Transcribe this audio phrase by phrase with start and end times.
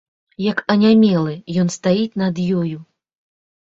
[0.43, 1.33] Як анямелы,
[1.67, 2.77] ён стаіць над ёю.